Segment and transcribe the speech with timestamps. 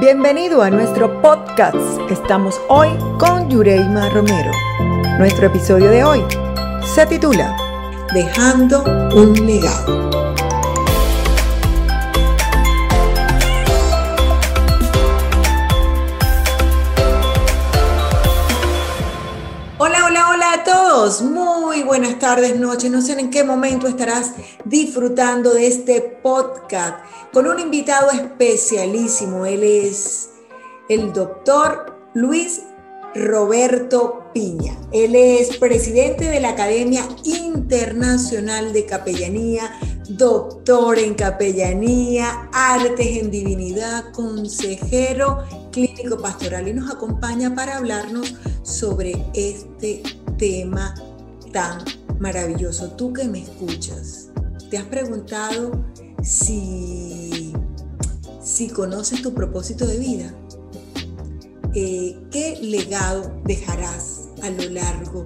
[0.00, 1.76] Bienvenido a nuestro podcast.
[2.10, 4.50] Estamos hoy con Yureima Romero.
[5.18, 6.24] Nuestro episodio de hoy
[6.94, 7.54] se titula
[8.14, 8.82] Dejando
[9.14, 10.08] un legado.
[19.76, 21.20] Hola, hola, hola a todos.
[21.90, 22.88] Buenas tardes, noches.
[22.88, 24.34] No sé en qué momento estarás
[24.64, 29.44] disfrutando de este podcast con un invitado especialísimo.
[29.44, 30.30] Él es
[30.88, 32.62] el doctor Luis
[33.12, 34.78] Roberto Piña.
[34.92, 39.76] Él es presidente de la Academia Internacional de Capellanía,
[40.10, 45.38] doctor en capellanía, artes en divinidad, consejero
[45.72, 50.04] clínico pastoral y nos acompaña para hablarnos sobre este
[50.38, 50.94] tema
[51.52, 51.84] tan
[52.18, 52.92] maravilloso.
[52.92, 54.28] Tú que me escuchas,
[54.70, 55.72] ¿te has preguntado
[56.22, 57.52] si,
[58.42, 60.34] si conoces tu propósito de vida?
[61.74, 65.24] Eh, ¿Qué legado dejarás a lo largo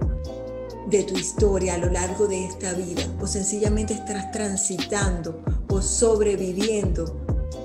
[0.90, 3.02] de tu historia, a lo largo de esta vida?
[3.20, 7.20] ¿O sencillamente estás transitando o sobreviviendo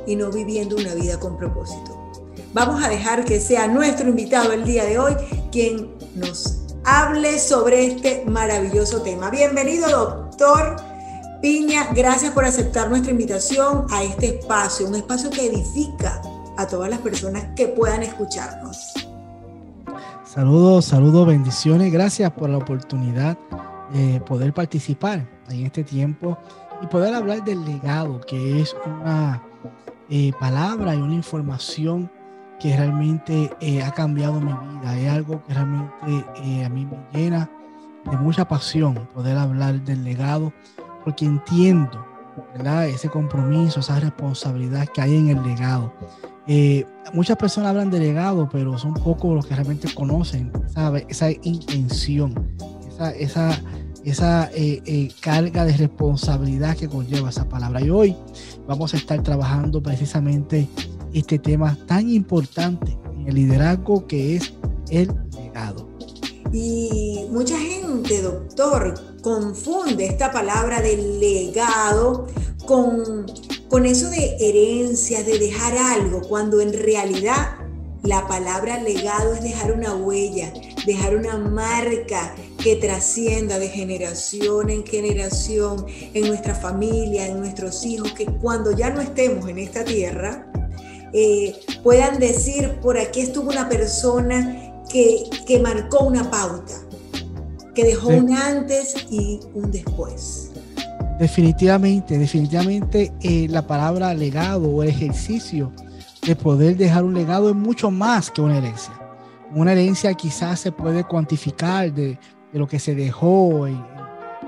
[0.08, 1.98] y no viviendo una vida con propósito?
[2.54, 5.14] Vamos a dejar que sea nuestro invitado el día de hoy
[5.52, 6.59] quien nos
[6.90, 9.30] hable sobre este maravilloso tema.
[9.30, 10.76] Bienvenido, doctor
[11.40, 11.90] Piña.
[11.94, 16.20] Gracias por aceptar nuestra invitación a este espacio, un espacio que edifica
[16.58, 18.94] a todas las personas que puedan escucharnos.
[20.26, 21.94] Saludos, saludos, bendiciones.
[21.94, 23.38] Gracias por la oportunidad
[23.94, 26.40] de poder participar en este tiempo
[26.82, 29.44] y poder hablar del legado, que es una
[30.10, 32.10] eh, palabra y una información
[32.60, 35.00] que realmente eh, ha cambiado mi vida.
[35.00, 37.50] Es algo que realmente eh, a mí me llena
[38.10, 40.54] de mucha pasión poder hablar del legado,
[41.04, 42.06] porque entiendo
[42.56, 42.88] ¿verdad?
[42.88, 45.94] ese compromiso, esa responsabilidad que hay en el legado.
[46.48, 51.32] Eh, muchas personas hablan de legado, pero son pocos los que realmente conocen esa, esa
[51.44, 52.56] intención,
[52.90, 53.62] esa, esa,
[54.04, 54.50] esa
[55.22, 57.82] carga de responsabilidad que conlleva esa palabra.
[57.82, 58.16] Y hoy
[58.68, 60.68] vamos a estar trabajando precisamente
[61.14, 64.54] este tema tan importante en el liderazgo que es
[64.90, 65.90] el legado.
[66.52, 72.28] Y mucha gente, doctor, confunde esta palabra del legado
[72.66, 73.26] con,
[73.70, 77.60] con eso de herencia, de dejar algo, cuando en realidad
[78.04, 80.54] la palabra legado es dejar una huella,
[80.86, 88.14] dejar una marca que trascienda de generación en generación en nuestra familia, en nuestros hijos,
[88.14, 90.50] que cuando ya no estemos en esta tierra,
[91.14, 96.74] eh, puedan decir, por aquí estuvo una persona que, que marcó una pauta,
[97.76, 100.52] que dejó un antes y un después.
[101.20, 105.72] Definitivamente, definitivamente eh, la palabra legado o el ejercicio
[106.26, 108.94] de poder dejar un legado es mucho más que una herencia.
[109.54, 112.18] Una herencia quizás se puede cuantificar de,
[112.54, 113.84] de lo que se dejó en,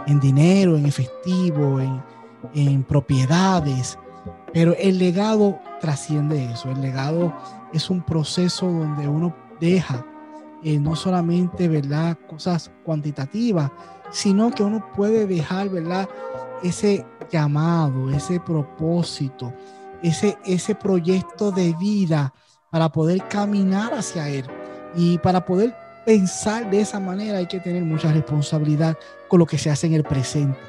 [0.07, 2.01] en dinero, en efectivo, en,
[2.53, 3.97] en propiedades,
[4.53, 6.69] pero el legado trasciende eso.
[6.69, 7.33] El legado
[7.73, 10.05] es un proceso donde uno deja
[10.63, 12.17] eh, no solamente ¿verdad?
[12.29, 13.71] cosas cuantitativas,
[14.11, 16.07] sino que uno puede dejar ¿verdad?
[16.61, 19.53] ese llamado, ese propósito,
[20.03, 22.33] ese, ese proyecto de vida
[22.69, 24.45] para poder caminar hacia él.
[24.95, 25.73] Y para poder
[26.05, 28.97] pensar de esa manera hay que tener mucha responsabilidad
[29.29, 30.59] con lo que se hace en el presente.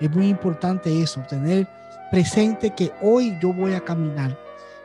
[0.00, 1.68] Es muy importante eso, tener
[2.14, 4.38] presente que hoy yo voy a caminar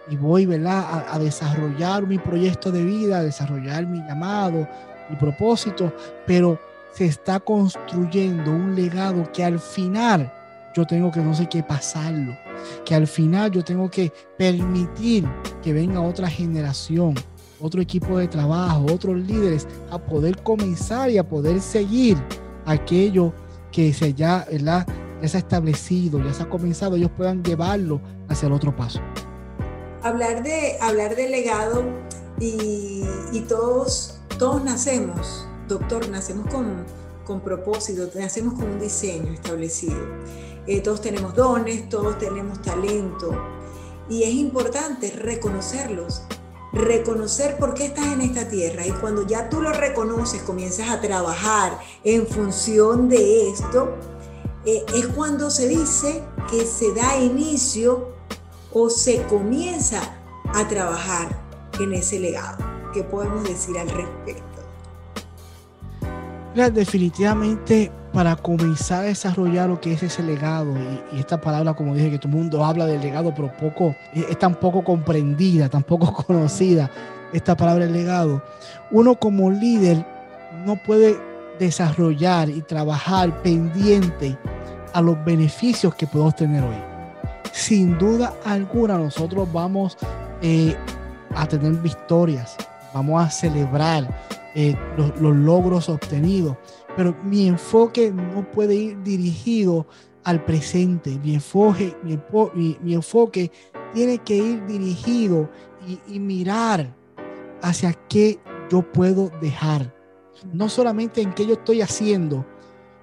[0.09, 1.06] y voy ¿verdad?
[1.12, 4.67] A, desarrollar mi proyecto de vida, a desarrollar mi llamado,
[5.12, 5.94] mi propósito,
[6.25, 6.59] pero
[6.91, 10.34] se está construyendo un legado que al final
[10.75, 12.35] yo tengo que no sé qué pasarlo,
[12.84, 15.23] que al final yo tengo que permitir
[15.61, 17.13] que venga otra generación,
[17.61, 22.17] otro equipo de trabajo, otros líderes a poder comenzar y a poder seguir
[22.66, 23.34] aquello
[23.72, 24.87] que se ya, ¿verdad?
[25.21, 28.99] Ya se ha establecido, ya se ha comenzado, ellos puedan llevarlo hacia el otro paso.
[30.01, 31.83] Hablar de, hablar de legado
[32.39, 33.03] y,
[33.47, 36.85] todos, todos nacemos, doctor, nacemos con,
[37.25, 39.97] con propósito, nacemos con un diseño establecido.
[40.67, 43.31] Eh, todos tenemos dones, todos tenemos talento
[44.09, 46.23] y es importante reconocerlos,
[46.73, 51.01] reconocer por qué estás en esta tierra y cuando ya tú lo reconoces, comienzas a
[51.01, 53.95] trabajar en función de esto,
[54.66, 58.09] eh, es cuando se dice que se da inicio
[58.73, 60.02] o se comienza
[60.53, 61.29] a trabajar
[61.79, 62.58] en ese legado.
[62.94, 64.50] ¿Qué podemos decir al respecto?
[66.73, 70.73] definitivamente para comenzar a desarrollar lo que es ese legado.
[71.14, 74.38] Y, esta palabra, como dije, que todo el mundo habla del legado, pero poco, es
[74.40, 76.91] tan poco comprendida, tan poco conocida,
[77.32, 78.44] esta palabra el legado.
[78.91, 80.05] Uno como líder
[80.66, 81.28] no puede
[81.59, 84.38] desarrollar y trabajar pendiente
[84.94, 86.76] a los beneficios que podemos tener hoy.
[87.52, 89.97] Sin duda alguna, nosotros vamos
[90.41, 90.76] eh,
[91.35, 92.56] a tener victorias,
[92.94, 94.08] vamos a celebrar
[94.56, 96.58] eh, los, logros obtenidos,
[96.96, 99.85] pero mi enfoque no puede ir dirigido
[100.23, 103.52] al presente, mi enfoque, mi, enfoque
[103.94, 105.50] tiene que ir dirigido
[106.08, 106.94] y, mirar
[107.62, 108.40] hacia qué
[108.72, 109.94] yo puedo dejar,
[110.52, 112.46] no solamente en qué yo estoy haciendo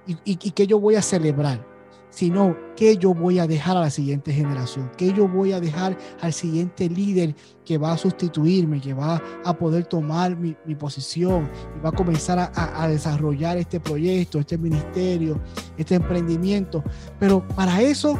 [0.05, 1.65] y, y, y qué yo voy a celebrar,
[2.09, 5.97] sino qué yo voy a dejar a la siguiente generación, qué yo voy a dejar
[6.21, 7.35] al siguiente líder
[7.65, 12.51] que va a sustituirme, que va a poder tomar mi, posición y va a comenzar
[12.55, 15.39] a, desarrollar este proyecto, este ministerio,
[15.77, 16.83] este emprendimiento.
[17.19, 18.17] Pero para eso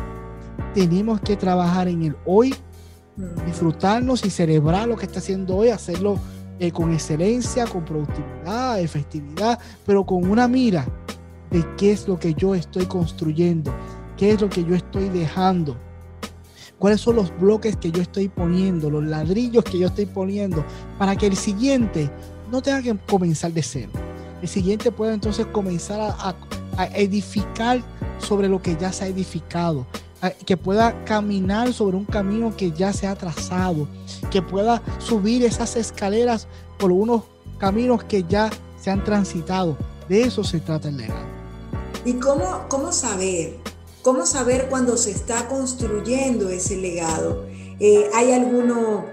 [0.73, 2.53] tenemos que trabajar en el hoy,
[3.45, 6.19] disfrutarnos y celebrar lo que está haciendo hoy, hacerlo
[6.59, 10.85] eh, con excelencia, con productividad, efectividad, pero con una mira
[11.51, 13.73] de qué es lo que yo estoy construyendo,
[14.17, 15.77] qué es lo que yo estoy dejando,
[16.79, 20.65] cuáles son los bloques que yo estoy poniendo, los ladrillos que yo estoy poniendo,
[20.97, 22.09] para que el siguiente
[22.51, 23.91] no tenga que comenzar de cero.
[24.41, 26.35] El siguiente pueda entonces comenzar a,
[26.93, 27.81] edificar
[28.19, 29.87] sobre lo que ya se ha edificado,
[30.45, 33.87] que pueda caminar sobre un camino que ya se ha trazado,
[34.31, 36.47] que pueda subir esas escaleras
[36.77, 37.23] por unos
[37.59, 38.49] caminos que ya
[38.79, 39.77] se han transitado.
[40.09, 41.25] De eso se trata el legado.
[42.05, 43.57] ¿Y cómo, cómo saber?
[44.01, 47.45] ¿Cómo saber cuando se está construyendo ese legado?
[47.79, 49.05] Eh, ¿Hay, alguno,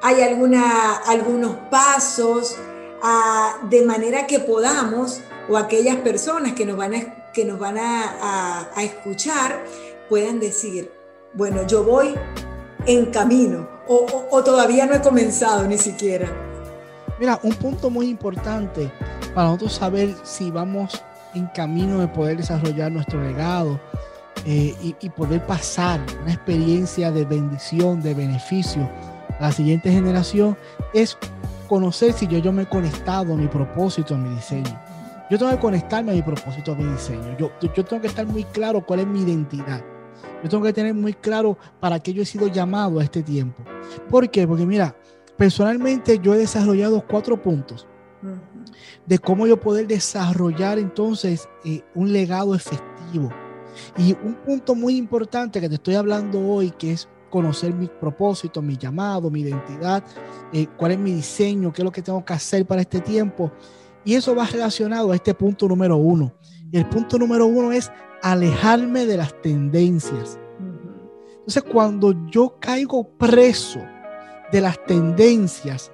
[0.00, 2.56] hay alguna, algunos pasos
[3.02, 7.76] ah, de manera que podamos, o aquellas personas que nos van a, que nos van
[7.78, 9.64] a, escuchar,
[10.12, 10.92] puedan decir,
[11.32, 12.12] bueno, yo voy
[12.84, 16.30] en camino o, o, todavía no he comenzado ni siquiera.
[17.18, 18.92] Mira, un punto muy importante
[19.34, 23.80] para nosotros saber si vamos en camino de poder desarrollar nuestro legado
[24.44, 28.90] eh, y, poder pasar una experiencia de bendición, de beneficio
[29.40, 30.58] a la siguiente generación,
[30.92, 31.16] es
[31.70, 34.78] conocer si yo, yo me he conectado a mi propósito, a mi diseño.
[35.30, 37.34] Yo tengo que conectarme a mi propósito, a mi diseño.
[37.38, 39.82] Yo, yo tengo que estar muy claro cuál es mi identidad.
[40.42, 43.62] Yo tengo que tener muy claro para qué yo he sido llamado a este tiempo.
[44.08, 44.46] ¿Por qué?
[44.46, 44.96] Porque mira,
[45.36, 47.86] personalmente yo he desarrollado cuatro puntos
[49.06, 53.30] de cómo yo poder desarrollar entonces eh, un legado efectivo.
[53.96, 58.60] Y un punto muy importante que te estoy hablando hoy, que es conocer mi propósito,
[58.60, 60.04] mi llamado, mi identidad,
[60.52, 63.50] eh, cuál es mi diseño, qué es lo que tengo que hacer para este tiempo.
[64.04, 66.34] Y eso va relacionado a este punto número uno.
[66.70, 67.90] Y el punto número uno es
[68.22, 70.38] alejarme de las tendencias.
[71.30, 73.80] Entonces, cuando yo caigo preso
[74.52, 75.90] de las tendencias,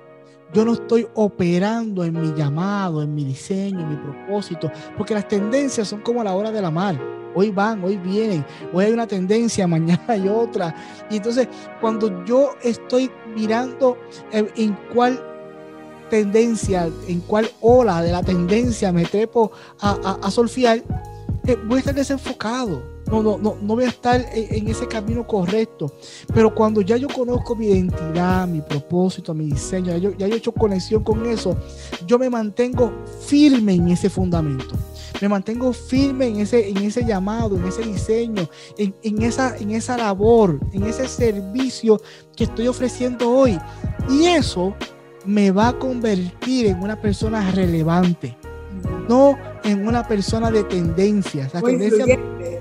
[0.53, 5.27] yo no estoy operando en mi llamado, en mi diseño, en mi propósito, porque las
[5.27, 6.99] tendencias son como a la hora de la mar.
[7.35, 10.75] Hoy van, hoy vienen, hoy hay una tendencia, mañana hay otra.
[11.11, 11.49] Y entonces,
[11.81, 13.97] cuando yo estoy mirando
[14.33, 15.23] en, cuál
[16.11, 20.83] tendencia, en cuál ola de la tendencia me trepo a, a, solfiar, eh,
[21.57, 25.93] voy a estar desenfocado no, no, no, no voy a estar en, ese camino correcto.
[26.35, 30.35] Pero cuando ya yo conozco mi identidad, mi propósito, mi diseño, ya yo, ya he
[30.35, 31.57] hecho conexión con eso,
[32.07, 32.93] yo me mantengo
[33.27, 34.75] firme en ese fundamento.
[35.21, 39.73] Me mantengo firme en ese, en ese llamado, en ese diseño, en, en, esa, en
[39.73, 42.01] esa labor, en ese servicio
[42.37, 43.59] que estoy ofreciendo hoy.
[44.09, 44.75] Y eso
[45.25, 48.38] me va a convertir en una persona relevante,
[49.09, 51.53] no en una persona de tendencias.
[51.55, 52.19] La tendencia,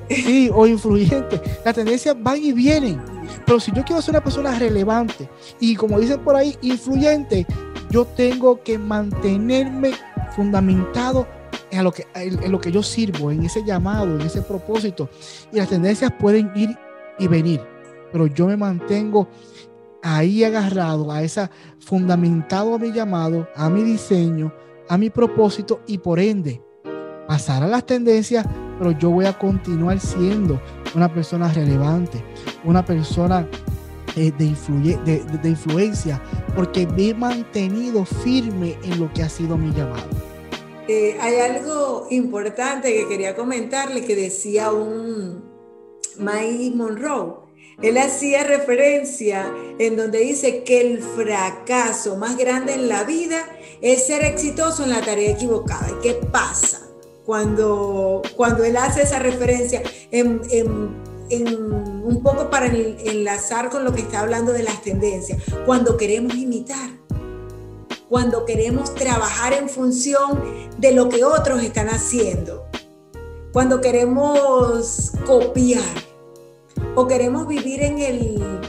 [0.10, 1.42] sí, o influyente.
[1.64, 3.02] Las tendencias van y vienen.
[3.46, 7.46] Pero si yo quiero ser una persona relevante y como dicen por ahí, influyente,
[7.90, 9.92] yo tengo que mantenerme
[10.36, 11.28] fundamentado
[11.72, 15.10] en lo, que, en lo que yo sirvo, en ese llamado, en ese propósito.
[15.52, 16.78] Y las tendencias pueden ir
[17.20, 17.62] y venir,
[18.12, 19.28] pero yo me mantengo
[20.04, 24.54] ahí agarrado a esa, fundamentado a mi llamado, a mi diseño,
[24.90, 26.62] a mi propósito y por ende
[27.28, 28.46] pasar a las tendencias,
[28.80, 30.62] pero yo voy a continuar siendo
[30.96, 32.24] una persona relevante,
[32.64, 33.48] una persona
[34.16, 36.22] eh, de, de, influencia,
[36.56, 40.08] porque me he mantenido firme en lo que ha sido mi llamado.
[40.88, 45.44] Eh, hay algo importante que quería comentarle que decía un
[46.18, 47.48] Mike Monroe.
[47.82, 53.46] Él hacía referencia en donde dice que el fracaso más grande en la vida
[53.82, 55.90] es ser exitoso en la tarea equivocada.
[55.90, 56.88] ¿Y qué pasa?
[57.28, 60.40] cuando, cuando él hace esa referencia en,
[61.30, 66.90] un poco para enlazar con lo que está hablando de las tendencias, cuando queremos imitar,
[68.08, 70.42] cuando queremos trabajar en función
[70.78, 72.66] de lo que otros están haciendo,
[73.52, 75.84] cuando queremos copiar
[76.96, 78.62] o queremos vivir en el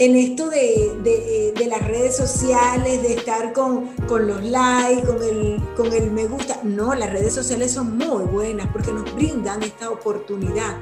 [0.00, 6.10] en esto de, las redes sociales, de estar con, los likes, con el, con el
[6.10, 6.60] me gusta.
[6.62, 10.76] No, las redes sociales son muy buenas porque nos brindan esta oportunidad.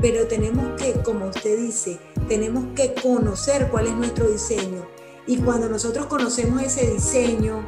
[0.00, 1.98] Pero tenemos que, como usted dice,
[2.28, 4.86] tenemos que conocer cuál es nuestro diseño.
[5.26, 7.66] Y cuando nosotros conocemos ese diseño,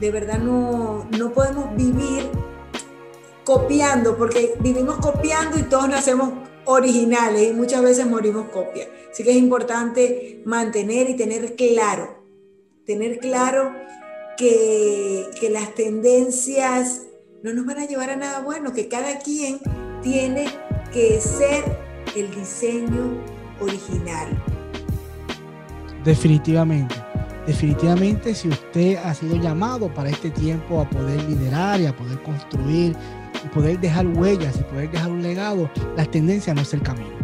[0.00, 2.28] de verdad no, no podemos vivir
[3.44, 8.86] copiando, porque vivimos copiando y todos nacemos originales y muchas veces morimos copia.
[9.10, 12.22] Así que es importante mantener y tener claro,
[12.84, 13.72] tener claro
[14.36, 17.06] que, que las tendencias
[17.42, 19.60] no nos van a llevar a nada bueno, que cada quien
[20.02, 20.46] tiene
[20.92, 21.64] que ser
[22.14, 23.24] el diseño
[23.60, 24.28] original.
[26.04, 26.94] Definitivamente.
[27.46, 32.22] Definitivamente, si usted ha sido llamado para este tiempo a poder liderar y a poder
[32.22, 32.94] construir
[33.44, 37.18] y poder dejar huellas y poder dejar un legado, las tendencias no es el camino.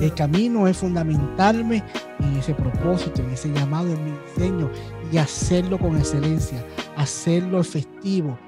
[0.00, 1.82] El camino es fundamentarme
[2.20, 4.70] en ese propósito, en ese llamado, en mi diseño
[5.12, 6.64] y hacerlo con excelencia,
[6.96, 8.38] hacerlo efectivo,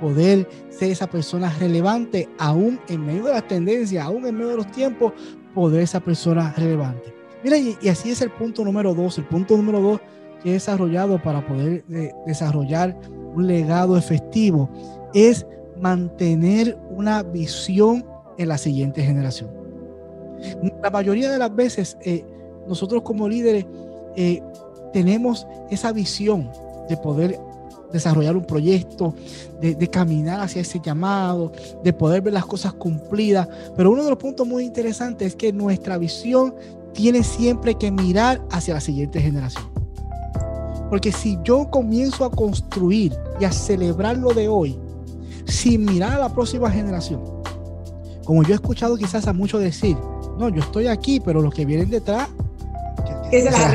[0.00, 4.56] poder ser esa persona relevante aún en medio de las tendencias, aún en medio de
[4.56, 5.12] los tiempos,
[5.54, 7.14] poder esa persona relevante.
[7.44, 9.18] Mira, y, así es el punto número dos.
[9.18, 10.00] El punto número dos
[10.42, 12.98] que he desarrollado para poder eh, desarrollar
[13.34, 14.68] un legado efectivo
[15.14, 15.46] es
[15.80, 18.04] mantener una visión
[18.38, 19.50] en la siguiente generación.
[20.82, 22.24] La mayoría de las veces eh,
[22.66, 23.66] nosotros como líderes
[24.16, 24.42] eh,
[24.92, 26.50] tenemos esa visión
[26.88, 27.38] de poder
[27.92, 29.14] desarrollar un proyecto,
[29.60, 31.52] de, caminar hacia ese llamado,
[31.82, 33.48] de poder ver las cosas cumplidas.
[33.76, 36.54] Pero uno de los puntos muy interesantes es que nuestra visión
[36.92, 39.64] tiene siempre que mirar hacia la siguiente generación.
[40.88, 44.78] Porque si yo comienzo a construir y a celebrar lo de hoy,
[45.46, 47.22] sin mirar a la próxima generación.
[48.24, 49.96] Como yo he escuchado quizás a muchos decir,
[50.38, 52.28] no, yo estoy aquí, pero los que vienen detrás,
[53.30, 53.74] que, se, las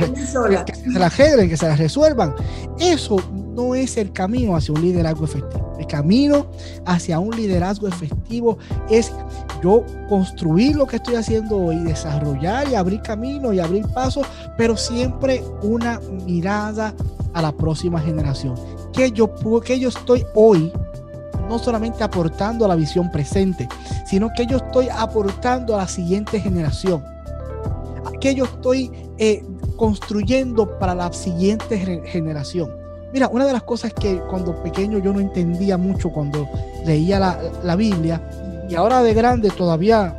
[0.49, 2.33] la, que, se arreglen, que se las resuelvan.
[2.79, 5.73] Eso no es el camino hacia un liderazgo efectivo.
[5.79, 6.47] El camino
[6.85, 8.57] hacia un liderazgo efectivo
[8.89, 9.11] es
[9.63, 14.25] yo construir lo que estoy haciendo hoy, desarrollar y abrir camino y abrir pasos,
[14.57, 16.93] pero siempre una mirada
[17.33, 18.55] a la próxima generación.
[18.93, 20.71] Que yo, que yo estoy hoy
[21.51, 23.67] no solamente aportando a la visión presente,
[24.05, 27.03] sino que yo estoy aportando a la siguiente generación.
[28.19, 29.43] Que yo estoy eh,
[29.75, 32.71] construyendo para la siguiente generación.
[33.13, 36.47] Mira, una de las cosas que cuando pequeño yo no entendía mucho cuando
[36.85, 38.21] leía la, Biblia,
[38.69, 40.15] y ahora de grande todavía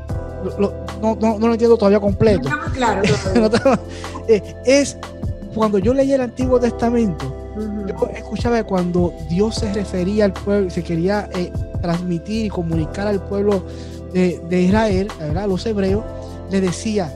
[1.01, 2.49] no, lo entiendo todavía completo.
[2.75, 3.03] claro.
[4.29, 4.97] Eh, es
[5.53, 7.32] cuando yo leía el Antiguo Testamento,
[8.15, 13.65] escuchaba cuando Dios se refería al pueblo, se quería eh, transmitir y comunicar al pueblo
[14.13, 16.05] de, Israel, a los hebreos,
[16.51, 17.13] le decía,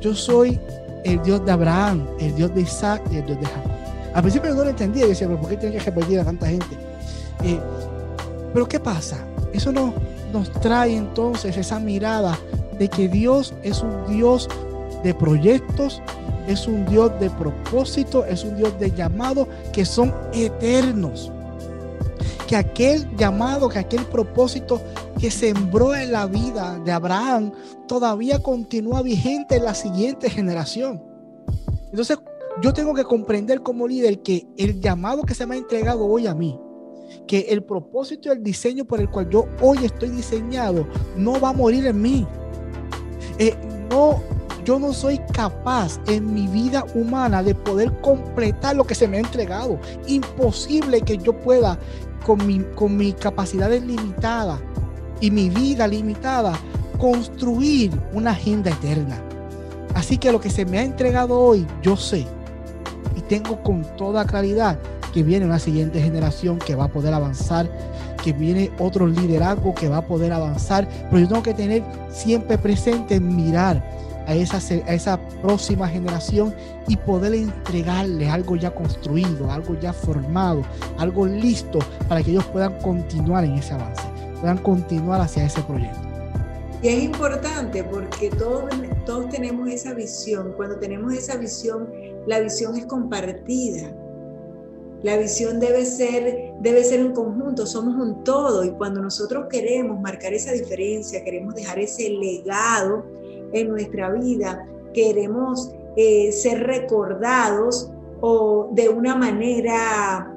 [0.00, 0.58] yo soy
[1.04, 3.70] el Dios de Abraham, el Dios de Isaac y el Dios de Jacob.
[4.14, 6.46] Al principio no lo entendía, yo decía, pero ¿por qué tiene que repetir a tanta
[6.46, 6.74] gente?
[7.44, 7.60] Eh,
[8.54, 9.18] pero ¿qué pasa?
[9.52, 9.92] Eso no,
[10.32, 12.38] nos trae entonces esa mirada
[12.78, 14.48] de que Dios es un Dios
[15.02, 16.02] de proyectos,
[16.46, 21.32] es un Dios de propósito, es un Dios de llamado que son eternos.
[22.46, 24.80] Que aquel llamado, que aquel propósito
[25.18, 27.52] que sembró en la vida de Abraham
[27.88, 31.02] todavía continúa vigente en la siguiente generación.
[31.90, 32.18] Entonces,
[32.62, 36.26] yo tengo que comprender como líder que el llamado que se me ha entregado hoy
[36.26, 36.58] a mí,
[37.26, 40.86] que el propósito y el diseño por el cual yo hoy estoy diseñado
[41.16, 42.26] no va a morir en mí.
[43.38, 43.54] Eh,
[43.90, 44.22] no,
[44.66, 49.16] yo no soy capaz en mi vida humana de poder completar lo que se me
[49.16, 49.78] ha entregado.
[50.08, 51.78] Imposible que yo pueda,
[52.26, 54.58] con, mi, con mis capacidades limitadas
[55.20, 56.58] y mi vida limitada,
[56.98, 59.22] construir una agenda eterna.
[59.94, 62.26] Así que lo que se me ha entregado hoy, yo sé
[63.14, 64.78] y tengo con toda claridad
[65.14, 67.70] que viene una siguiente generación que va a poder avanzar,
[68.22, 72.58] que viene otro liderazgo que va a poder avanzar, pero yo tengo que tener siempre
[72.58, 73.82] presente mirar
[74.26, 76.54] a esa, a esa próxima generación
[76.88, 80.62] y poder entregarle algo ya construido, algo ya formado,
[80.98, 81.78] algo listo
[82.08, 84.02] para que ellos puedan continuar en ese avance,
[84.40, 86.06] puedan continuar hacia ese proyecto.
[86.82, 88.64] Y es importante porque todos,
[89.06, 90.52] todos tenemos esa visión.
[90.56, 91.88] Cuando tenemos esa visión,
[92.26, 93.92] la visión es compartida.
[95.02, 100.00] La visión debe ser, debe ser un conjunto, somos un todo y cuando nosotros queremos
[100.00, 103.04] marcar esa diferencia, queremos dejar ese legado
[103.60, 110.32] en nuestra vida, queremos eh, ser recordados o de una manera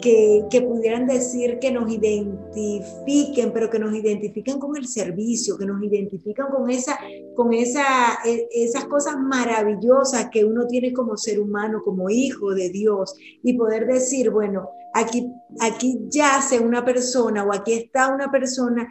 [0.00, 5.82] que, pudieran decir que nos identifiquen, pero que nos identifiquen con el servicio, que nos
[5.82, 6.98] identifican con, esa,
[7.34, 12.70] con esa, e, esas cosas maravillosas que uno tiene como ser humano, como hijo de
[12.70, 18.88] Dios, y poder decir, bueno, aquí, aquí yace una persona o aquí está una persona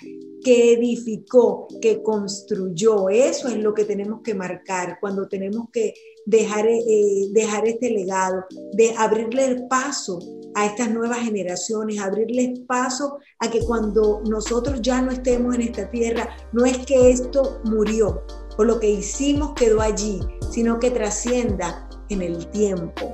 [0.47, 3.09] que edificó, que construyó.
[3.09, 5.93] Eso es lo que tenemos que marcar cuando tenemos que
[6.25, 10.19] dejar, eh, dejar este legado, de abrirle el paso
[10.55, 15.91] a estas nuevas generaciones, abrirles paso a que cuando nosotros ya no estemos en esta
[15.91, 18.23] tierra, no es que esto murió
[18.57, 23.13] o lo que hicimos quedó allí, sino que trascienda en el tiempo.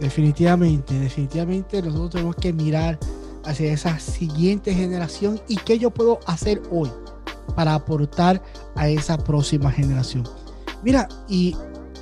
[0.00, 2.98] Definitivamente, definitivamente nosotros tenemos que mirar
[3.46, 6.90] hacia esa siguiente generación y qué yo puedo hacer hoy
[7.54, 8.42] para aportar
[8.74, 10.24] a esa próxima generación.
[10.82, 11.56] Mira, y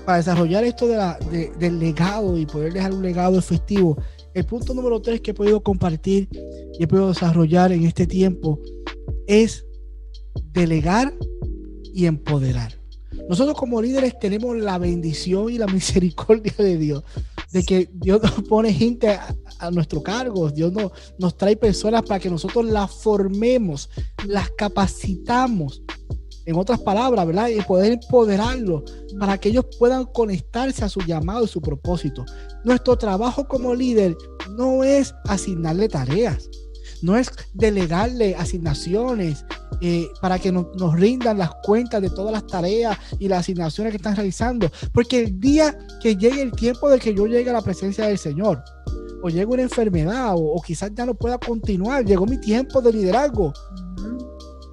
[0.04, 3.96] para desarrollar esto de del legado y poder dejar un legado efectivo,
[4.34, 6.28] el punto número tres que he podido compartir
[6.78, 8.60] y he podido desarrollar en este tiempo
[9.26, 9.64] es
[10.52, 11.14] delegar
[11.94, 12.72] y empoderar.
[13.28, 17.04] Nosotros como líderes tenemos la bendición y la misericordia de Dios,
[17.52, 19.18] de que Dios nos pone gente
[19.70, 23.88] nuestro cargo, Dios nos, nos trae personas para que nosotros las formemos,
[24.26, 25.82] las capacitamos
[26.46, 27.48] en otras palabras, ¿verdad?
[27.48, 28.82] Y poder empoderarlos
[29.18, 32.24] para que ellos puedan conectarse a su llamado y su propósito.
[32.64, 34.16] Nuestro trabajo como líder
[34.56, 36.48] no es asignarle tareas,
[37.02, 39.44] no es delegarle asignaciones
[39.80, 43.96] eh, para que nos rindan las cuentas de todas las tareas y las asignaciones que
[43.96, 44.70] están realizando.
[44.92, 48.18] Porque el día que llegue el tiempo de que yo llegue a la presencia del
[48.18, 48.62] Señor,
[49.24, 52.92] o llegue una enfermedad, o, o quizás ya no pueda continuar, llegó mi tiempo de
[52.92, 53.54] liderazgo.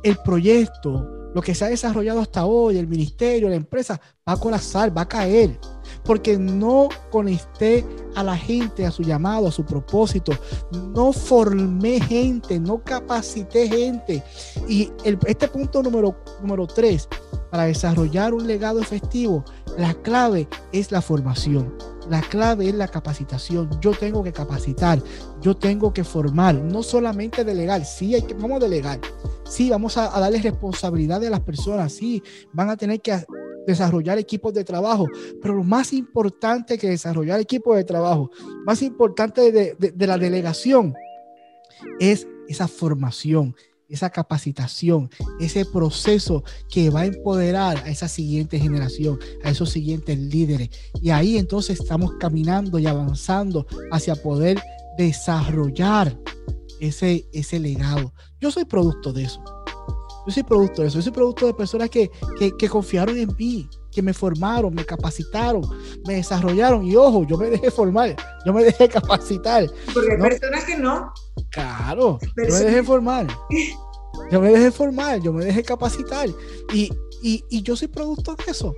[0.04, 4.38] El proyecto, lo que se ha desarrollado hasta hoy, el ministerio, la empresa, va a
[4.38, 5.58] colapsar, va a caer,
[6.04, 10.34] porque no conecté a la gente, a su llamado, a su propósito,
[10.94, 14.22] no formé gente, no capacité gente.
[14.68, 14.92] Y
[15.28, 17.08] este punto número, número tres,
[17.50, 19.46] para desarrollar un legado efectivo,
[19.78, 21.91] la clave es la formación.
[22.10, 23.70] La clave es la capacitación.
[23.80, 25.02] Yo tengo que capacitar,
[25.42, 27.86] yo tengo que formar, no solamente delegar.
[27.86, 29.00] Sí, hay que, vamos a delegar.
[29.46, 31.94] Sí, vamos a, darle responsabilidad a las personas.
[31.94, 32.22] Sí,
[32.54, 33.24] van a tener que
[33.68, 35.08] desarrollar equipos de trabajo.
[35.42, 38.32] Pero lo más importante que desarrollar equipos de trabajo,
[38.66, 40.96] más importante de la delegación,
[42.00, 43.56] es esa formación,
[43.92, 50.18] esa capacitación, ese proceso que va a empoderar a esa siguiente generación, a esos siguientes
[50.18, 50.70] líderes.
[51.02, 54.62] Y ahí entonces estamos caminando y avanzando hacia poder
[54.98, 56.18] desarrollar
[56.80, 58.14] ese, ese legado.
[58.40, 59.44] Yo soy producto de eso.
[60.26, 60.98] Yo soy producto de eso.
[61.00, 62.10] Yo soy producto de personas que,
[62.58, 65.64] que, confiaron en mí, que me formaron, me capacitaron,
[66.06, 66.86] me desarrollaron.
[66.86, 69.66] Y ojo, yo me dejé formar, yo me dejé capacitar.
[69.94, 71.12] Porque hay personas que no.
[71.52, 73.28] Claro, yo me dejé formar.
[74.30, 76.30] Yo me dejé formar, yo me dejé capacitar.
[76.74, 76.90] Y,
[77.22, 78.76] y, yo soy producto de eso.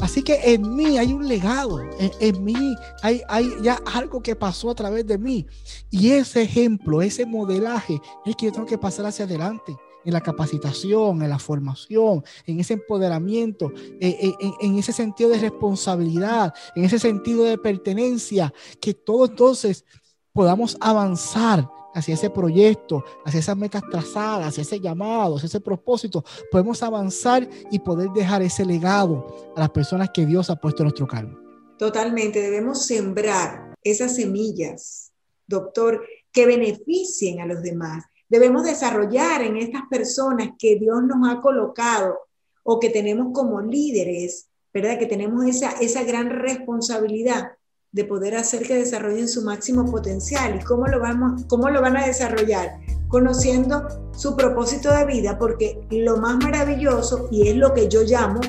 [0.00, 4.70] Así que en mí hay un legado, en, mí hay, hay, ya algo que pasó
[4.70, 5.46] a través de mí.
[5.90, 10.20] Y ese ejemplo, ese modelaje es que yo tengo que pasar hacia adelante en la
[10.20, 16.54] capacitación, en la formación, en ese empoderamiento, eh, eh, en, en, ese sentido de responsabilidad,
[16.76, 19.84] en ese sentido de pertenencia, que todos entonces
[20.32, 26.22] podamos avanzar hacia ese proyecto, hacia esas metas trazadas, hacia ese llamado, hacia ese propósito,
[26.50, 30.88] podemos avanzar y poder dejar ese legado a las personas que Dios ha puesto en
[30.88, 31.38] nuestro cargo.
[31.78, 35.10] Totalmente, debemos sembrar esas semillas,
[35.46, 38.04] doctor, que beneficien a los demás.
[38.28, 42.18] Debemos desarrollar en estas personas que Dios nos ha colocado
[42.62, 44.98] o que tenemos como líderes, ¿verdad?
[44.98, 47.52] Que tenemos esa, esa gran responsabilidad
[47.96, 50.60] de poder hacer que desarrollen su máximo potencial.
[50.60, 52.78] ¿Y cómo lo, vamos, cómo lo van a desarrollar?
[53.08, 58.40] Conociendo su propósito de vida, porque lo más maravilloso, y es lo que yo llamo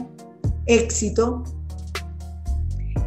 [0.66, 1.46] éxito,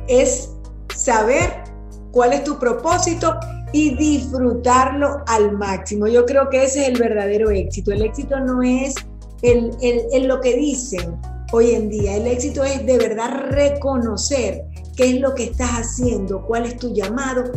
[0.08, 0.48] es
[0.96, 1.62] saber
[2.10, 3.38] cuál es tu propósito
[3.74, 6.06] y disfrutarlo al máximo.
[6.06, 7.92] Yo creo que ese es el verdadero éxito.
[7.92, 8.94] El éxito no es
[9.42, 11.20] el, el, lo que dicen
[11.52, 12.16] hoy en día.
[12.16, 14.69] El éxito es de verdad reconocer
[15.00, 17.50] qué es lo que estás haciendo, cuál es tu llamado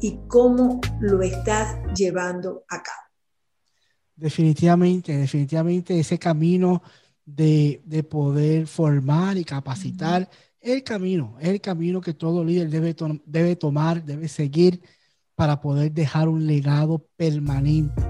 [0.00, 3.02] y cómo lo estás llevando a cabo.
[4.14, 6.80] Definitivamente, definitivamente ese camino
[7.24, 12.94] de, poder formar y capacitar el camino, es el camino que todo líder debe,
[13.26, 14.80] debe tomar, debe seguir
[15.34, 18.00] para poder dejar un legado permanente.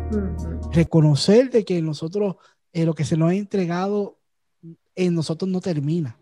[0.73, 2.37] Reconocer de que nosotros,
[2.75, 4.19] eh, lo que se nos ha entregado
[4.95, 6.18] en nosotros no termina.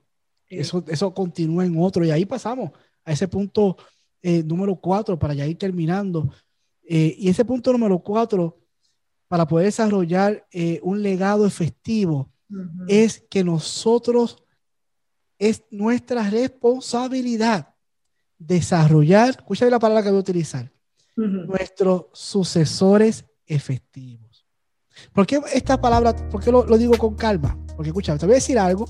[0.48, 2.04] Eso, eso continúa en otro.
[2.04, 2.70] Y ahí pasamos
[3.04, 3.76] a ese punto
[4.22, 6.32] eh, número cuatro para ya ir terminando.
[6.88, 8.58] Eh, y ese punto número cuatro,
[9.28, 10.46] para poder desarrollar
[10.82, 12.30] un legado efectivo,
[12.86, 14.36] es que nosotros
[15.38, 17.74] es nuestra responsabilidad
[18.38, 20.70] desarrollar, escucha la palabra que voy a utilizar,
[21.16, 24.25] nuestros sucesores efectivos.
[25.12, 27.58] ¿Por qué esta palabra, por qué lo, digo con calma?
[27.76, 28.88] Porque escucha, te voy a decir algo,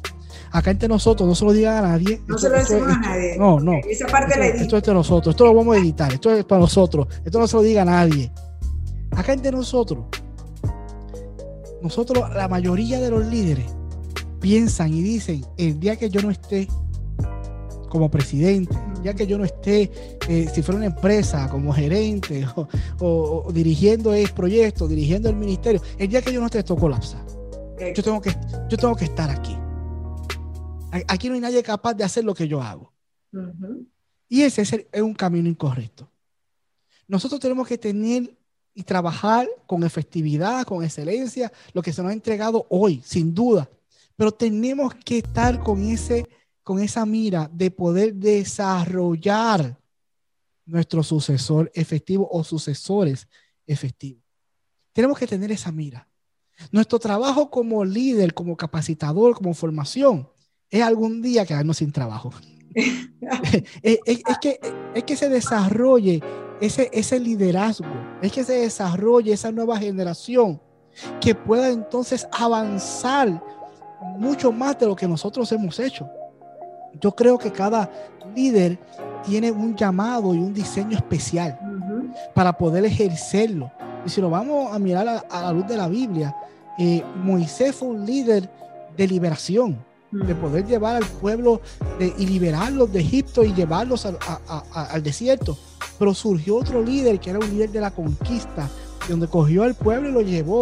[0.53, 2.21] acá entre nosotros, no se lo digan a nadie.
[2.27, 3.37] No se lo decimos a nadie.
[3.37, 3.75] No, no.
[3.89, 6.45] Esa parte esto, la esto es de nosotros, esto lo vamos a editar, esto es
[6.45, 8.33] para nosotros, esto no se lo diga a nadie.
[9.13, 10.05] Acá entre nosotros,
[11.83, 13.67] nosotros, la mayoría de los líderes,
[14.41, 16.69] piensan y dicen, el día que yo no esté
[17.89, 19.91] como presidente, día que yo no esté,
[20.29, 22.47] eh, si fuera una empresa, como gerente
[23.01, 27.25] o, dirigiendo el proyecto, dirigiendo el ministerio, el día que yo no esté, esto colapsa.
[27.95, 28.31] Yo tengo, que,
[28.69, 29.55] yo tengo que estar aquí.
[31.09, 32.93] Aquí no hay nadie capaz de hacer lo que yo hago.
[34.29, 36.11] Y ese es, es un camino incorrecto.
[37.07, 38.35] Nosotros tenemos que tener
[38.75, 43.69] y trabajar con efectividad, con excelencia, lo que se nos ha entregado hoy, sin duda.
[44.17, 46.27] Pero tenemos que estar con, ese,
[46.67, 49.79] con esa mira de poder desarrollar
[50.65, 53.29] nuestro sucesor efectivo o sucesores
[53.69, 54.25] efectivos.
[54.93, 56.09] Tenemos que tener esa mira.
[56.73, 60.29] Nuestro trabajo como líder, como capacitador, como formación,
[60.69, 62.33] es algún día quedarnos sin trabajo.
[62.75, 64.01] es,
[64.41, 64.59] que,
[64.93, 66.21] es que se desarrolle
[66.61, 67.87] ese, ese liderazgo,
[68.21, 70.61] es que se desarrolle esa nueva generación
[71.21, 73.41] que pueda entonces avanzar
[74.19, 76.11] mucho más de lo que nosotros hemos hecho.
[77.01, 77.91] Yo creo que cada
[78.35, 78.79] líder
[79.25, 81.59] tiene un llamado y un diseño especial
[82.35, 83.71] para poder ejercerlo.
[84.05, 86.35] Y si lo vamos a mirar a, la luz de la Biblia,
[86.79, 88.49] eh, Moisés fue un líder
[88.97, 91.61] de liberación, de poder llevar al pueblo
[91.99, 95.59] y liberarlos de Egipto y llevarlos al desierto.
[95.99, 98.69] Pero surgió otro líder que era un líder de la conquista,
[99.09, 100.61] donde cogió al pueblo y lo llevó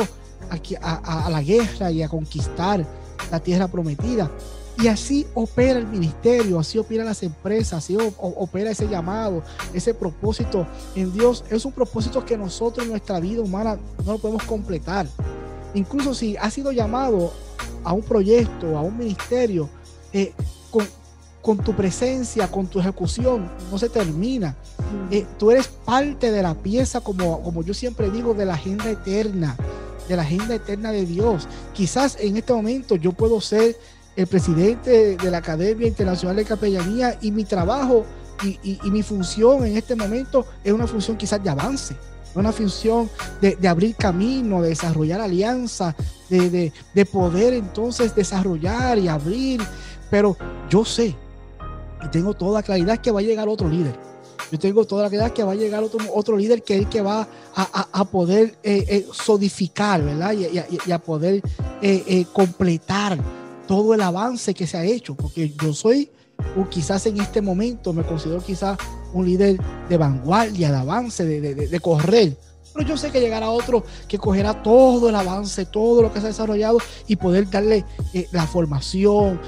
[0.51, 2.85] aquí a la guerra y a conquistar
[3.31, 4.31] la tierra prometida.
[4.77, 10.67] Y así opera el ministerio, así opera las empresas, así opera ese llamado, ese propósito
[10.97, 11.45] en Dios.
[11.49, 15.07] Es un propósito que nosotros en nuestra vida humana no lo podemos completar.
[15.75, 17.33] Incluso si has sido llamado
[17.85, 19.69] a un proyecto, a un ministerio,
[20.13, 20.33] eh,
[20.71, 20.87] con,
[21.41, 24.57] con, tu presencia, con tu ejecución, no se termina.
[25.11, 28.91] Eh, tú eres parte de la pieza, como, como yo siempre digo, de la agenda
[28.91, 29.57] eterna
[30.09, 31.49] de la agenda eterna de Dios.
[31.73, 33.77] Quizás en este momento yo puedo ser
[34.17, 38.05] el presidente de la Academia Internacional de Capellanía y mi trabajo
[38.43, 41.97] y, mi función en este momento es una función quizás de avance,
[42.35, 43.09] una función
[43.41, 45.95] de, abrir camino, de desarrollar alianzas,
[46.29, 49.63] de, de, poder entonces desarrollar y abrir.
[50.11, 50.37] Pero
[50.69, 51.17] yo sé
[52.05, 53.95] y tengo toda claridad que va a llegar otro líder
[54.51, 57.01] yo tengo toda la claridad que va a llegar otro, líder que es el que
[57.01, 60.33] va a, poder eh, eh, sodificar, ¿verdad?
[60.33, 61.43] Y, a poder
[61.83, 63.19] eh, completar
[63.67, 66.11] todo el avance que se ha hecho, porque yo soy,
[66.59, 68.79] o quizás en este momento me considero quizás
[69.13, 72.37] un líder de vanguardia, de avance, de, de, correr.
[72.73, 76.27] Pero yo sé que llegará otro que cogerá todo el avance, todo lo que se
[76.27, 77.85] ha desarrollado y poder darle
[78.33, 79.41] la formación,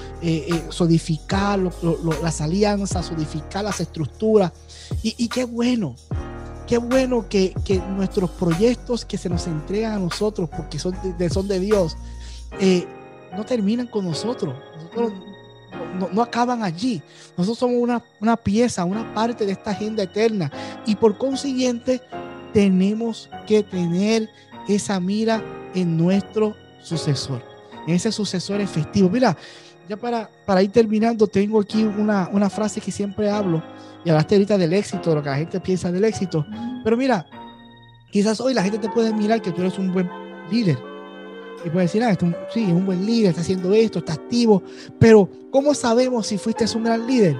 [0.68, 1.59] sodificar
[2.22, 4.52] las alianzas, sodificar las estructuras
[5.02, 5.96] y, qué bueno,
[6.66, 7.52] qué bueno que,
[7.96, 11.96] nuestros proyectos que se nos entregan a nosotros, porque son de, son de Dios,
[12.61, 12.87] eh,
[13.37, 14.55] no terminan con nosotros.
[16.12, 17.03] no, acaban allí.
[17.37, 20.51] Nosotros somos una, una pieza, una parte de esta agenda eterna.
[20.87, 22.01] Y por consiguiente,
[22.53, 24.29] tenemos que tener
[24.68, 25.42] esa mira
[25.75, 27.42] en nuestro sucesor,
[27.87, 29.09] en ese sucesor efectivo.
[29.11, 29.37] Mira,
[29.88, 33.62] ya para, para ir terminando, tengo aquí una, una frase que siempre hablo
[34.05, 36.46] y hablaste ahorita del éxito, de lo que la gente piensa del éxito.
[36.83, 37.27] Pero mira,
[38.11, 40.09] quizás hoy la gente te puede mirar que tú eres un buen
[40.51, 40.79] líder.
[41.64, 44.62] Y puede decir, ah, esto, sí, es un buen líder, está haciendo esto, está activo.
[44.98, 47.36] Pero, ¿cómo sabemos si fuiste un gran líder?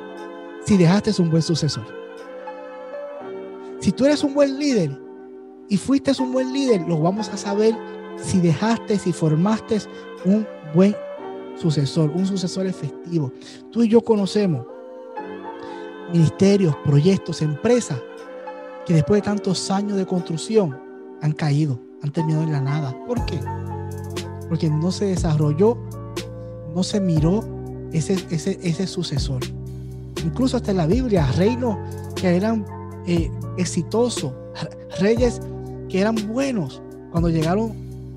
[0.65, 1.85] Si dejaste un buen sucesor.
[3.81, 4.99] Si tú eres un buen líder
[5.69, 7.77] y fuiste un buen líder, lo vamos a saber
[8.17, 9.79] si dejaste, si formaste
[10.25, 10.97] un buen
[11.57, 13.33] sucesor, un sucesor efectivo.
[13.71, 14.67] Tú y yo conocemos
[16.13, 18.01] ministerios, proyectos, empresas
[18.85, 20.79] que después de tantos años de construcción
[21.21, 22.97] han caído, han terminado en la nada.
[23.07, 23.41] ¿Por qué?
[24.49, 25.77] Porque no se desarrolló,
[26.75, 27.45] no se miró
[27.93, 29.41] ese, ese, sucesor.
[30.25, 31.77] incluso hasta en la Biblia, reinos
[32.15, 32.65] que eran
[33.07, 34.33] eh, exitosos,
[35.01, 35.41] reyes
[35.89, 37.73] que eran buenos, cuando llegaron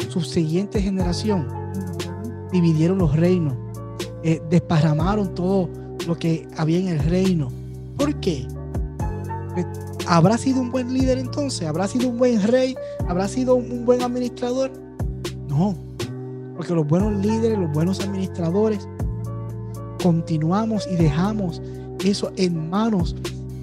[0.10, 1.48] su siguiente generación,
[2.52, 3.54] dividieron los reinos,
[4.24, 5.70] eh, desparramaron todo
[6.08, 7.50] lo que había en el reino.
[7.98, 8.48] ¿Por qué?
[9.54, 9.66] Pues,
[10.08, 11.68] ¿Habrá sido un buen líder entonces?
[11.68, 12.76] ¿Habrá sido un buen rey?
[13.08, 14.72] ¿Habrá sido un buen administrador?
[15.48, 15.76] No,
[16.60, 18.86] porque los buenos líderes, los buenos administradores,
[20.04, 21.62] continuamos y dejamos
[22.04, 23.16] eso en manos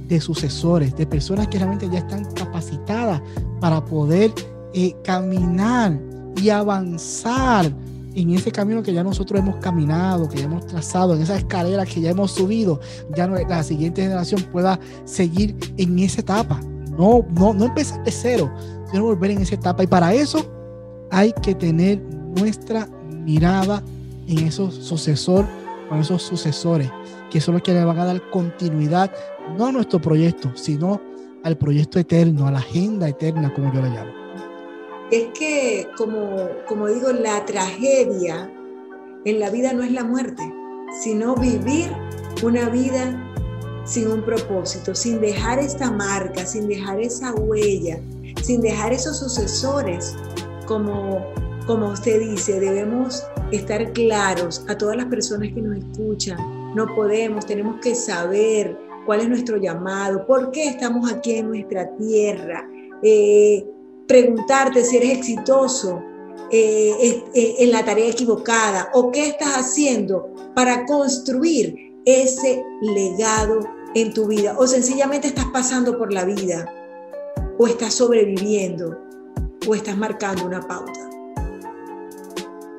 [0.09, 3.21] de sucesores, de personas que realmente ya están capacitadas
[3.61, 4.33] para poder
[4.73, 6.01] eh, caminar
[6.41, 7.71] y avanzar
[8.15, 11.85] en ese camino que ya nosotros hemos caminado, que ya hemos trazado, en esa escalera
[11.85, 12.81] que ya hemos subido,
[13.15, 16.63] ya la siguiente generación pueda seguir en esa etapa.
[16.99, 18.51] No, no, no empezar de cero,
[18.91, 19.85] sino volver en esa etapa.
[19.85, 20.47] Y para eso
[21.11, 23.83] hay que tener nuestra mirada
[24.29, 25.49] en esos sucesores,
[25.89, 26.91] con esos sucesores,
[27.31, 29.13] que son los que le van a dar continuidad,
[29.57, 31.01] no a nuestro proyecto, sino
[31.43, 34.13] al proyecto eterno, a la agenda eterna, como yo le llamo.
[35.11, 38.51] Es que, como, como digo, la tragedia
[39.25, 40.43] en la vida no es la muerte,
[41.03, 41.93] sino vivir
[42.43, 43.23] una vida
[43.85, 48.01] sin un propósito, sin dejar esta marca, sin dejar esa huella,
[48.43, 50.17] sin dejar esos sucesores,
[50.67, 51.25] como,
[51.67, 56.39] como usted dice, debemos estar claros a todas las personas que nos escuchan.
[56.75, 61.91] No podemos, tenemos que saber cuál es nuestro llamado, por qué estamos aquí en nuestra
[61.97, 62.69] tierra.
[63.03, 63.67] Eh,
[64.07, 66.03] preguntarte si eres exitoso
[66.51, 73.61] eh, eh, en la tarea equivocada o qué estás haciendo para construir ese legado
[73.95, 76.73] en tu vida o sencillamente estás pasando por la vida
[77.59, 78.97] o estás sobreviviendo
[79.67, 81.06] o estás marcando una pauta.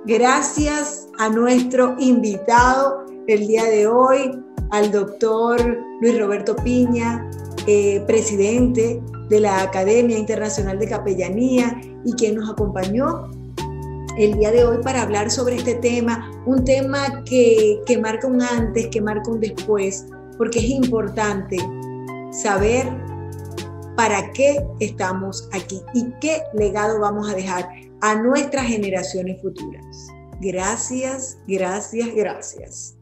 [0.07, 4.41] Gracias a nuestro invitado el día de hoy,
[4.71, 7.29] al doctor Luis Roberto Piña,
[7.67, 13.27] eh, presidente de la Academia Internacional de Capellanía y quien nos acompañó
[14.17, 18.41] el día de hoy para hablar sobre este tema, un tema que, que marca un
[18.41, 20.05] antes, que marca un después,
[20.37, 21.57] porque es importante
[22.31, 22.87] saber
[23.97, 27.67] para qué estamos aquí y qué legado vamos a dejar
[28.01, 30.07] a nuestras generaciones futuras.
[30.39, 32.97] Gracias, gracias, gracias.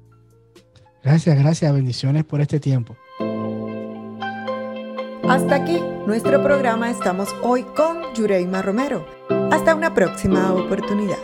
[1.04, 2.96] Gracias, gracias, bendiciones por este tiempo.
[5.28, 6.90] Hasta aquí nuestro programa.
[6.92, 9.06] Estamos hoy con Yureima Romero.
[9.52, 11.18] Hasta una próxima oportunidad.